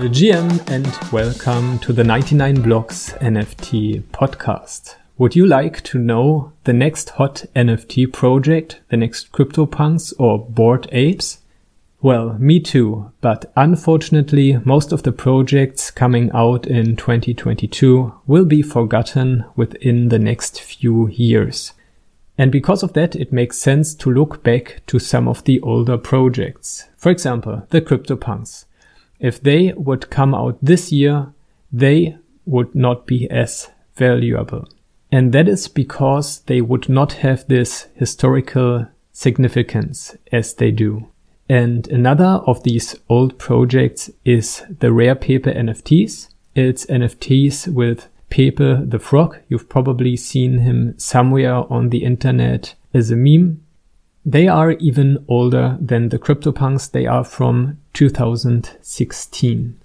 [0.00, 4.96] the GM and welcome to the 99 Blocks NFT podcast.
[5.18, 10.88] Would you like to know the next hot NFT project, the next CryptoPunks or Bored
[10.90, 11.38] Apes?
[12.02, 18.62] Well, me too, but unfortunately most of the projects coming out in 2022 will be
[18.62, 21.72] forgotten within the next few years.
[22.36, 25.96] And because of that, it makes sense to look back to some of the older
[25.96, 26.88] projects.
[26.96, 28.64] For example, the CryptoPunks.
[29.24, 31.32] If they would come out this year,
[31.72, 34.68] they would not be as valuable.
[35.10, 41.08] And that is because they would not have this historical significance as they do.
[41.48, 46.28] And another of these old projects is the Rare Pepe NFTs.
[46.54, 49.38] It's NFTs with Pepe the Frog.
[49.48, 53.63] You've probably seen him somewhere on the internet as a meme.
[54.26, 56.90] They are even older than the CryptoPunks.
[56.92, 59.80] They are from 2016.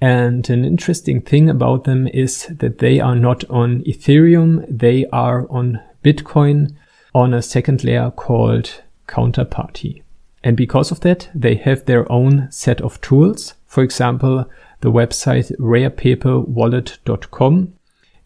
[0.00, 4.64] And an interesting thing about them is that they are not on Ethereum.
[4.68, 6.74] They are on Bitcoin
[7.14, 10.02] on a second layer called Counterparty.
[10.42, 13.54] And because of that, they have their own set of tools.
[13.66, 14.48] For example,
[14.80, 17.74] the website rarepepewallet.com.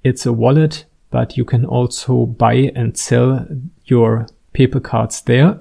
[0.05, 3.47] It's a wallet, but you can also buy and sell
[3.84, 5.61] your Pepe cards there.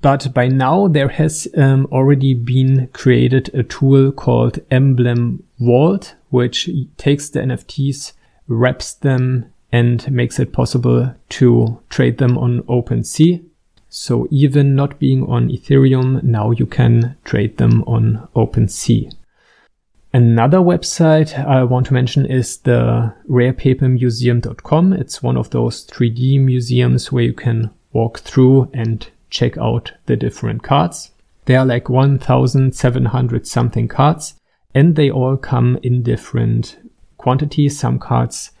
[0.00, 6.70] But by now there has um, already been created a tool called Emblem Vault, which
[6.96, 8.12] takes the NFTs,
[8.46, 13.44] wraps them, and makes it possible to trade them on OpenSea.
[13.88, 19.12] So even not being on Ethereum, now you can trade them on OpenSea.
[20.12, 24.94] Another website I want to mention is the rarepepemuseum.com.
[24.94, 30.16] It's one of those 3D museums where you can walk through and check out the
[30.16, 31.10] different cards.
[31.44, 34.34] There are like 1,700 something cards
[34.74, 36.78] and they all come in different
[37.16, 37.78] quantities.
[37.78, 38.52] Some cards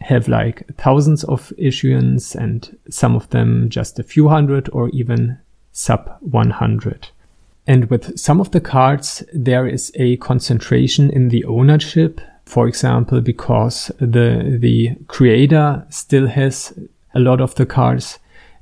[0.00, 5.38] have like thousands of issuance and some of them just a few hundred or even
[5.72, 7.08] sub 100.
[7.66, 12.20] And with some of the cards, there is a concentration in the ownership.
[12.44, 16.78] For example, because the, the creator still has
[17.14, 18.18] a lot of the cards.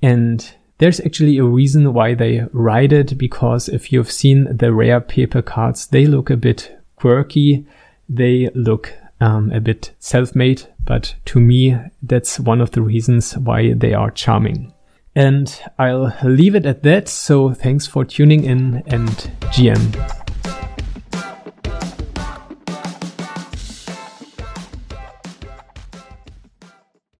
[0.00, 5.00] And there's actually a reason why they write it because if you've seen the rare
[5.00, 7.66] Pepe cards, they look a bit quirky.
[8.08, 13.74] They look um, a bit self-made, but to me, that's one of the reasons why
[13.74, 14.72] they are charming.
[15.14, 17.08] And I'll leave it at that.
[17.08, 20.19] So thanks for tuning in and GM.